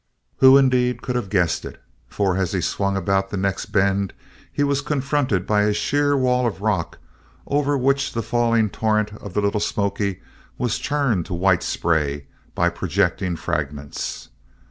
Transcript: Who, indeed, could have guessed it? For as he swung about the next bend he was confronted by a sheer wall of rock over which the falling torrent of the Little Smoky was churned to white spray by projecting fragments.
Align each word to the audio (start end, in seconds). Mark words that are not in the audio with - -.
Who, 0.37 0.57
indeed, 0.57 1.03
could 1.03 1.15
have 1.15 1.29
guessed 1.29 1.63
it? 1.63 1.79
For 2.07 2.35
as 2.35 2.53
he 2.53 2.61
swung 2.61 2.97
about 2.97 3.29
the 3.29 3.37
next 3.37 3.67
bend 3.67 4.13
he 4.51 4.63
was 4.63 4.81
confronted 4.81 5.45
by 5.45 5.61
a 5.61 5.73
sheer 5.73 6.17
wall 6.17 6.47
of 6.47 6.59
rock 6.59 6.97
over 7.45 7.77
which 7.77 8.11
the 8.13 8.23
falling 8.23 8.71
torrent 8.71 9.13
of 9.17 9.35
the 9.35 9.41
Little 9.41 9.59
Smoky 9.59 10.23
was 10.57 10.79
churned 10.79 11.27
to 11.27 11.35
white 11.35 11.61
spray 11.61 12.25
by 12.55 12.67
projecting 12.69 13.35
fragments. 13.35 14.29